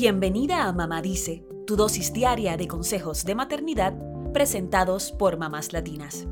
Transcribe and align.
Bienvenida 0.00 0.68
a 0.68 0.72
Mamá 0.72 1.02
Dice, 1.02 1.44
tu 1.66 1.74
dosis 1.74 2.12
diaria 2.12 2.56
de 2.56 2.68
consejos 2.68 3.24
de 3.24 3.34
maternidad 3.34 3.98
presentados 4.32 5.10
por 5.10 5.38
mamás 5.38 5.72
latinas. 5.72 6.28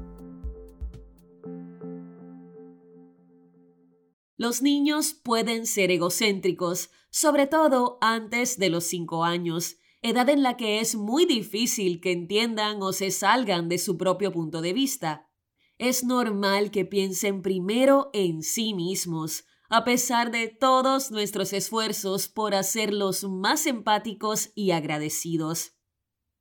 Los 4.37 4.63
niños 4.63 5.15
pueden 5.15 5.67
ser 5.67 5.91
egocéntricos, 5.91 6.91
sobre 7.11 7.49
todo 7.49 7.99
antes 8.01 8.57
de 8.57 8.71
los 8.71 8.85
5 8.85 9.25
años, 9.25 9.79
edad 10.01 10.29
en 10.29 10.45
la 10.45 10.57
que 10.57 10.79
es 10.79 10.95
muy 10.95 11.27
difícil 11.27 12.01
que 12.01 12.13
entiendan 12.13 12.81
o 12.83 12.93
se 12.93 13.11
salgan 13.11 13.69
de 13.69 13.79
su 13.79 13.97
propio 13.97 14.31
punto 14.31 14.61
de 14.61 14.75
vista. 14.75 15.29
Es 15.77 16.05
normal 16.05 16.71
que 16.71 16.85
piensen 16.85 17.43
primero 17.43 18.11
en 18.13 18.45
sí 18.45 18.75
mismos, 18.75 19.43
a 19.69 19.85
pesar 19.85 20.31
de 20.31 20.49
todos 20.49 21.11
nuestros 21.11 21.53
esfuerzos 21.53 22.29
por 22.29 22.55
hacerlos 22.55 23.25
más 23.25 23.67
empáticos 23.67 24.51
y 24.55 24.71
agradecidos. 24.71 25.73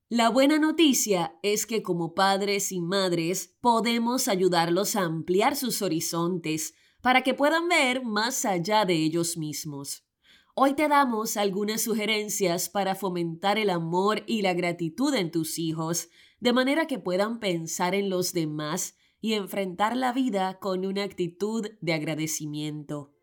La 0.09 0.29
buena 0.29 0.59
noticia 0.59 1.39
es 1.41 1.65
que 1.65 1.81
como 1.81 2.13
padres 2.13 2.71
y 2.71 2.79
madres 2.79 3.55
podemos 3.59 4.27
ayudarlos 4.27 4.95
a 4.95 5.01
ampliar 5.01 5.55
sus 5.55 5.81
horizontes 5.81 6.75
para 7.01 7.23
que 7.23 7.33
puedan 7.33 7.67
ver 7.67 8.03
más 8.05 8.45
allá 8.45 8.85
de 8.85 8.93
ellos 8.93 9.35
mismos. 9.35 10.05
Hoy 10.53 10.73
te 10.75 10.87
damos 10.87 11.37
algunas 11.37 11.81
sugerencias 11.81 12.69
para 12.69 12.95
fomentar 12.95 13.57
el 13.57 13.69
amor 13.69 14.23
y 14.27 14.43
la 14.43 14.53
gratitud 14.53 15.13
en 15.15 15.31
tus 15.31 15.59
hijos, 15.59 16.09
de 16.39 16.53
manera 16.53 16.85
que 16.85 16.99
puedan 16.99 17.39
pensar 17.39 17.95
en 17.95 18.09
los 18.09 18.31
demás 18.31 18.95
y 19.19 19.33
enfrentar 19.33 19.97
la 19.97 20.13
vida 20.13 20.59
con 20.59 20.85
una 20.85 21.03
actitud 21.03 21.67
de 21.81 21.93
agradecimiento. 21.93 23.14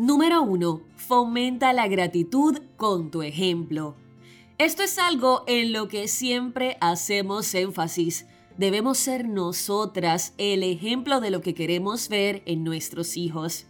Número 0.00 0.42
1. 0.42 0.80
Fomenta 0.96 1.74
la 1.74 1.86
gratitud 1.86 2.56
con 2.78 3.10
tu 3.10 3.20
ejemplo. 3.20 3.96
Esto 4.56 4.82
es 4.82 4.98
algo 4.98 5.44
en 5.46 5.74
lo 5.74 5.88
que 5.88 6.08
siempre 6.08 6.78
hacemos 6.80 7.54
énfasis. 7.54 8.24
Debemos 8.56 8.96
ser 8.96 9.28
nosotras 9.28 10.32
el 10.38 10.62
ejemplo 10.62 11.20
de 11.20 11.30
lo 11.30 11.42
que 11.42 11.52
queremos 11.52 12.08
ver 12.08 12.42
en 12.46 12.64
nuestros 12.64 13.18
hijos. 13.18 13.66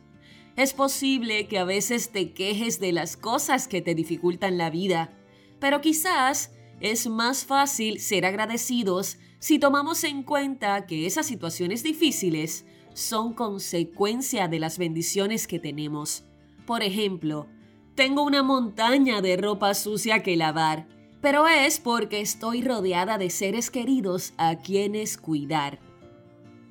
Es 0.55 0.73
posible 0.73 1.49
que 1.49 1.59
a 1.59 1.65
veces 1.65 2.13
te 2.13 2.33
quejes 2.33 2.79
de 2.79 2.93
las 2.93 3.17
cosas 3.17 3.67
que 3.67 3.83
te 3.83 3.97
dificultan 3.97 4.57
la 4.57 4.71
vida, 4.71 5.13
pero 5.59 5.81
quizás 5.81 6.53
es 6.81 7.09
más 7.09 7.45
fácil 7.45 7.99
ser 7.99 8.25
agradecidos 8.25 9.19
si 9.41 9.59
tomamos 9.59 10.05
en 10.05 10.23
cuenta 10.23 10.87
que 10.87 11.07
esas 11.07 11.27
situaciones 11.27 11.83
difíciles 11.83 12.67
son 12.95 13.35
consecuencia 13.35 14.49
de 14.49 14.59
las 14.59 14.79
bendiciones 14.79 15.47
que 15.47 15.59
tenemos. 15.59 16.25
Por 16.67 16.83
ejemplo, 16.83 17.47
tengo 17.95 18.23
una 18.23 18.43
montaña 18.43 19.21
de 19.21 19.37
ropa 19.37 19.75
sucia 19.75 20.23
que 20.23 20.37
lavar, 20.37 20.87
pero 21.21 21.47
es 21.49 21.81
porque 21.81 22.21
estoy 22.21 22.63
rodeada 22.63 23.19
de 23.19 23.31
seres 23.31 23.71
queridos 23.71 24.33
a 24.39 24.57
quienes 24.57 25.19
cuidar. 25.19 25.81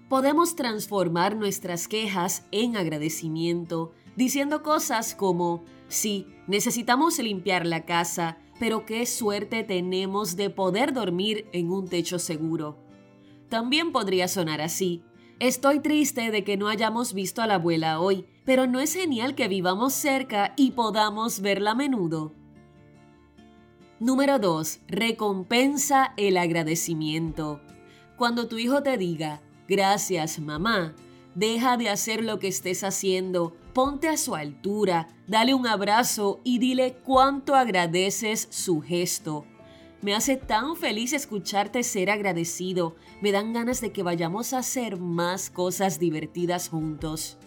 Podemos 0.10 0.56
transformar 0.56 1.36
nuestras 1.36 1.88
quejas 1.88 2.46
en 2.52 2.76
agradecimiento, 2.76 3.92
diciendo 4.16 4.64
cosas 4.64 5.14
como, 5.14 5.64
sí, 5.88 6.26
necesitamos 6.48 7.20
limpiar 7.20 7.68
la 7.68 7.86
casa, 7.86 8.40
pero 8.60 8.86
qué 8.86 9.06
suerte 9.06 9.64
tenemos 9.64 10.36
de 10.36 10.50
poder 10.50 10.94
dormir 10.94 11.48
en 11.54 11.72
un 11.72 11.88
techo 11.88 12.18
seguro. 12.18 12.76
También 13.50 13.92
podría 13.92 14.28
sonar 14.28 14.62
así, 14.62 15.04
Estoy 15.40 15.80
triste 15.80 16.32
de 16.32 16.44
que 16.44 16.58
no 16.58 16.68
hayamos 16.68 17.14
visto 17.14 17.42
a 17.42 17.48
la 17.48 17.56
abuela 17.56 18.02
hoy, 18.02 18.26
pero 18.44 18.68
¿no 18.68 18.82
es 18.82 18.94
genial 18.94 19.36
que 19.36 19.48
vivamos 19.48 19.94
cerca 19.94 20.54
y 20.58 20.72
podamos 20.72 21.40
verla 21.40 21.72
a 21.72 21.76
menudo? 21.76 22.34
Número 24.02 24.38
2. 24.38 24.82
Recompensa 24.90 26.14
el 26.18 26.36
agradecimiento. 26.36 27.62
Cuando 28.18 28.50
tu 28.50 28.58
hijo 28.58 28.84
te 28.84 28.98
diga, 28.98 29.42
gracias 29.70 30.42
mamá, 30.42 30.94
deja 31.36 31.78
de 31.78 31.88
hacer 31.88 32.22
lo 32.22 32.38
que 32.38 32.50
estés 32.50 32.84
haciendo, 32.84 33.56
ponte 33.74 34.10
a 34.10 34.18
su 34.18 34.36
altura, 34.36 35.08
dale 35.26 35.54
un 35.54 35.68
abrazo 35.68 36.42
y 36.44 36.60
dile 36.60 36.98
cuánto 37.06 37.56
agradeces 37.56 38.50
su 38.52 38.82
gesto. 38.82 39.46
Me 40.02 40.16
hace 40.16 40.38
tan 40.38 40.78
feliz 40.78 41.12
escucharte 41.12 41.84
ser 41.84 42.10
agradecido. 42.10 42.96
Me 43.22 43.34
dan 43.34 43.52
ganas 43.52 43.82
de 43.82 43.92
que 43.92 44.02
vayamos 44.02 44.54
a 44.54 44.60
hacer 44.60 44.98
más 44.98 45.50
cosas 45.50 46.00
divertidas 46.00 46.70
juntos. 46.70 47.38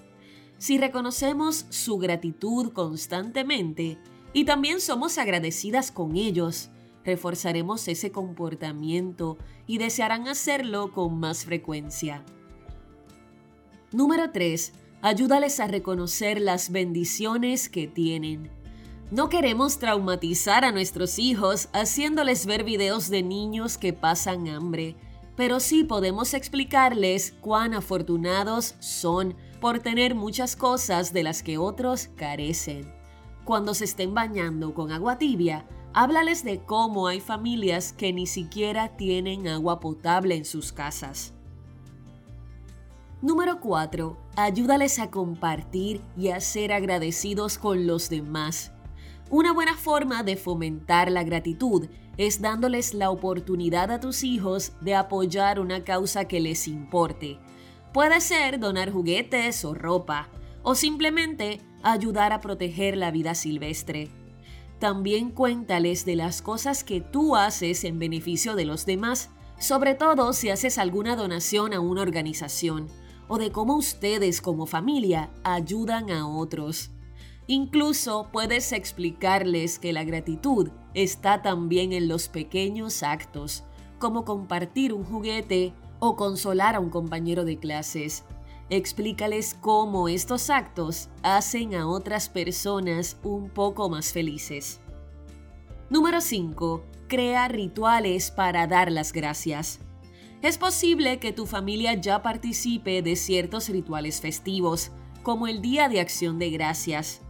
Si 0.58 0.76
reconocemos 0.76 1.66
su 1.70 1.96
gratitud 1.96 2.72
constantemente 2.72 3.98
y 4.34 4.44
también 4.44 4.80
somos 4.80 5.16
agradecidas 5.16 5.90
con 5.90 6.14
ellos, 6.14 6.70
reforzaremos 7.04 7.88
ese 7.88 8.12
comportamiento 8.12 9.38
y 9.66 9.78
desearán 9.78 10.28
hacerlo 10.28 10.92
con 10.92 11.19
más 11.19 11.46
frecuencia. 11.46 12.22
Número 13.92 14.30
3. 14.30 14.72
Ayúdales 15.00 15.58
a 15.58 15.66
reconocer 15.66 16.40
las 16.40 16.70
bendiciones 16.70 17.69
que 17.69 17.88
tienen. 17.88 18.62
No 19.10 19.28
queremos 19.28 19.78
traumatizar 19.78 20.64
a 20.64 20.72
nuestros 20.72 21.18
hijos 21.18 21.68
haciéndoles 21.72 22.46
ver 22.46 22.64
videos 22.64 23.10
de 23.10 23.22
niños 23.22 23.76
que 23.76 23.92
pasan 23.92 24.48
hambre, 24.48 24.96
pero 25.36 25.60
sí 25.60 25.84
podemos 25.84 26.34
explicarles 26.34 27.34
cuán 27.40 27.74
afortunados 27.74 28.74
son 28.80 29.34
por 29.60 29.80
tener 29.80 30.14
muchas 30.14 30.56
cosas 30.56 31.12
de 31.12 31.22
las 31.22 31.42
que 31.42 31.58
otros 31.58 32.08
carecen. 32.16 32.92
Cuando 33.44 33.74
se 33.74 33.84
estén 33.84 34.14
bañando 34.14 34.74
con 34.74 34.92
agua 34.92 35.19
tibia, 35.19 35.66
háblales 35.94 36.44
de 36.44 36.60
cómo 36.64 37.06
hay 37.06 37.20
familias 37.20 37.92
que 37.92 38.12
ni 38.12 38.26
siquiera 38.26 38.96
tienen 38.96 39.48
agua 39.48 39.80
potable 39.80 40.36
en 40.36 40.44
sus 40.44 40.72
casas. 40.72 41.34
Número 43.20 43.60
4. 43.60 44.16
Ayúdales 44.36 44.98
a 44.98 45.10
compartir 45.10 46.00
y 46.16 46.30
a 46.30 46.40
ser 46.40 46.72
agradecidos 46.72 47.56
con 47.56 47.86
los 47.86 48.10
demás. 48.10 48.72
Una 49.32 49.54
buena 49.54 49.78
forma 49.78 50.22
de 50.22 50.37
fomentar 50.37 51.10
la 51.10 51.25
gratitud 51.25 51.88
es 52.19 52.43
dándoles 52.43 52.93
la 52.93 53.09
oportunidad 53.09 53.91
a 53.91 53.98
tus 53.98 54.25
hijos 54.25 54.72
de 54.82 54.94
apoyar 54.94 55.59
una 55.59 55.84
causa 55.84 56.26
que 56.26 56.38
les 56.38 56.69
importe. 56.69 57.38
Puede 57.94 58.20
ser 58.20 58.60
donar 58.60 58.93
juguetes 58.93 59.65
o 59.65 59.72
ropa, 59.72 60.28
o 60.62 60.75
simplemente 60.75 61.62
ayudar 61.82 62.34
a 62.34 62.43
proteger 62.43 62.98
la 62.98 63.10
vida 63.10 63.34
silvestre. 63.34 64.10
También 64.78 65.31
cuéntales 65.31 66.04
de 66.04 66.16
las 66.16 66.43
cosas 66.43 66.84
que 66.84 67.00
tú 67.00 67.34
haces 67.34 67.84
en 67.84 67.99
beneficio 67.99 68.54
de 68.54 68.66
los 68.66 68.84
demás, 68.84 69.31
sobre 69.59 69.94
todo 69.94 70.34
si 70.34 70.50
haces 70.50 70.76
alguna 70.76 71.16
donación 71.16 71.72
a 71.72 71.81
una 71.81 72.03
organización, 72.03 72.87
o 73.28 73.38
de 73.38 73.50
cómo 73.50 73.76
ustedes 73.76 74.43
como 74.43 74.66
familia 74.66 75.31
ayudan 75.43 76.10
a 76.10 76.28
otros. 76.28 76.91
Incluso 77.54 78.30
puedes 78.32 78.72
explicarles 78.72 79.78
que 79.78 79.92
la 79.92 80.04
gratitud 80.04 80.70
está 80.94 81.42
también 81.42 81.92
en 81.92 82.08
los 82.08 82.28
pequeños 82.28 83.02
actos, 83.02 83.62
como 83.98 84.24
compartir 84.24 84.94
un 84.94 85.04
juguete 85.04 85.74
o 85.98 86.16
consolar 86.16 86.76
a 86.76 86.80
un 86.80 86.88
compañero 86.88 87.44
de 87.44 87.58
clases. 87.58 88.24
Explícales 88.70 89.52
cómo 89.52 90.08
estos 90.08 90.48
actos 90.48 91.10
hacen 91.22 91.74
a 91.74 91.86
otras 91.86 92.30
personas 92.30 93.18
un 93.22 93.50
poco 93.50 93.90
más 93.90 94.14
felices. 94.14 94.80
Número 95.90 96.22
5. 96.22 96.82
Crea 97.06 97.48
rituales 97.48 98.30
para 98.30 98.66
dar 98.66 98.90
las 98.90 99.12
gracias. 99.12 99.78
Es 100.40 100.56
posible 100.56 101.19
que 101.19 101.34
tu 101.34 101.44
familia 101.44 101.92
ya 101.92 102.22
participe 102.22 103.02
de 103.02 103.14
ciertos 103.14 103.69
rituales 103.69 104.22
festivos, 104.22 104.90
como 105.22 105.48
el 105.48 105.60
Día 105.60 105.90
de 105.90 106.00
Acción 106.00 106.38
de 106.38 106.48
Gracias, 106.48 107.20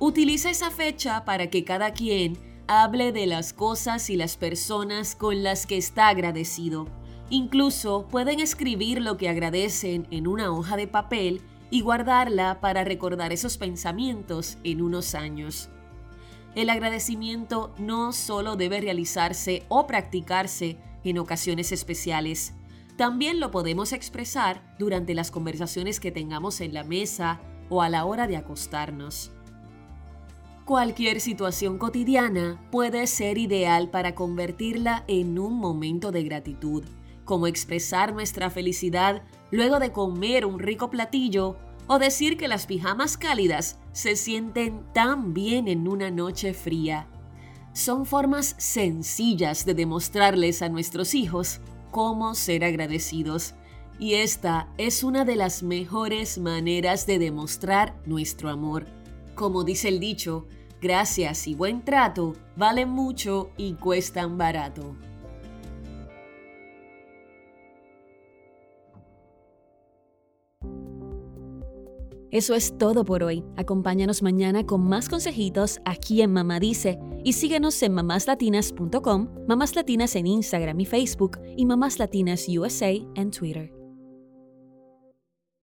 Utiliza 0.00 0.50
esa 0.50 0.70
fecha 0.70 1.24
para 1.24 1.48
que 1.50 1.64
cada 1.64 1.92
quien 1.92 2.38
hable 2.68 3.10
de 3.10 3.26
las 3.26 3.52
cosas 3.52 4.10
y 4.10 4.16
las 4.16 4.36
personas 4.36 5.16
con 5.16 5.42
las 5.42 5.66
que 5.66 5.76
está 5.76 6.08
agradecido. 6.08 6.86
Incluso 7.30 8.06
pueden 8.08 8.38
escribir 8.38 9.02
lo 9.02 9.16
que 9.16 9.28
agradecen 9.28 10.06
en 10.10 10.28
una 10.28 10.52
hoja 10.52 10.76
de 10.76 10.86
papel 10.86 11.42
y 11.70 11.80
guardarla 11.80 12.60
para 12.60 12.84
recordar 12.84 13.32
esos 13.32 13.58
pensamientos 13.58 14.58
en 14.62 14.82
unos 14.82 15.14
años. 15.14 15.68
El 16.54 16.70
agradecimiento 16.70 17.74
no 17.78 18.12
solo 18.12 18.56
debe 18.56 18.80
realizarse 18.80 19.64
o 19.68 19.86
practicarse 19.86 20.78
en 21.04 21.18
ocasiones 21.18 21.72
especiales, 21.72 22.54
también 22.96 23.38
lo 23.38 23.52
podemos 23.52 23.92
expresar 23.92 24.74
durante 24.78 25.14
las 25.14 25.30
conversaciones 25.30 26.00
que 26.00 26.10
tengamos 26.10 26.60
en 26.60 26.74
la 26.74 26.82
mesa 26.82 27.40
o 27.68 27.80
a 27.80 27.88
la 27.88 28.04
hora 28.04 28.26
de 28.26 28.36
acostarnos. 28.36 29.30
Cualquier 30.68 31.22
situación 31.22 31.78
cotidiana 31.78 32.60
puede 32.70 33.06
ser 33.06 33.38
ideal 33.38 33.88
para 33.88 34.14
convertirla 34.14 35.02
en 35.08 35.38
un 35.38 35.54
momento 35.54 36.12
de 36.12 36.22
gratitud, 36.24 36.84
como 37.24 37.46
expresar 37.46 38.12
nuestra 38.12 38.50
felicidad 38.50 39.22
luego 39.50 39.78
de 39.78 39.92
comer 39.92 40.44
un 40.44 40.58
rico 40.58 40.90
platillo 40.90 41.56
O 41.86 41.98
decir 41.98 42.36
que 42.36 42.48
las 42.48 42.66
pijamas 42.66 43.16
cálidas 43.16 43.78
se 43.92 44.14
sienten 44.14 44.82
tan 44.92 45.32
bien 45.32 45.68
en 45.68 45.88
una 45.88 46.10
noche 46.10 46.52
fría. 46.52 47.08
Son 47.72 48.04
formas 48.04 48.54
sencillas 48.58 49.64
de 49.64 49.72
demostrarles 49.72 50.60
a 50.60 50.68
nuestros 50.68 51.14
hijos 51.14 51.62
cómo 51.90 52.34
ser 52.34 52.62
agradecidos. 52.62 53.54
Y 53.98 54.16
esta 54.16 54.68
es 54.76 55.02
una 55.02 55.24
de 55.24 55.36
las 55.36 55.62
mejores 55.62 56.36
maneras 56.36 57.06
de 57.06 57.18
demostrar 57.18 57.96
nuestro 58.04 58.50
amor. 58.50 58.97
Como 59.38 59.62
dice 59.62 59.86
el 59.86 60.00
dicho, 60.00 60.46
gracias 60.82 61.46
y 61.46 61.54
buen 61.54 61.84
trato 61.84 62.34
valen 62.56 62.88
mucho 62.88 63.50
y 63.56 63.74
cuestan 63.74 64.36
barato. 64.36 64.96
Eso 72.32 72.56
es 72.56 72.76
todo 72.76 73.04
por 73.04 73.22
hoy. 73.22 73.44
Acompáñanos 73.56 74.22
mañana 74.22 74.66
con 74.66 74.82
más 74.82 75.08
consejitos 75.08 75.78
aquí 75.84 76.20
en 76.20 76.32
Mamá 76.32 76.58
Dice 76.58 76.98
y 77.24 77.34
síguenos 77.34 77.80
en 77.84 77.94
mamáslatinas.com, 77.94 79.28
Mamás 79.46 79.76
Latinas 79.76 80.16
en 80.16 80.26
Instagram 80.26 80.80
y 80.80 80.84
Facebook 80.84 81.38
y 81.56 81.64
Mamás 81.64 82.00
Latinas 82.00 82.44
USA 82.48 82.90
en 82.90 83.30
Twitter. 83.30 83.77